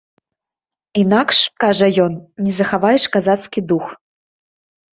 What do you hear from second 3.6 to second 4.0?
дух.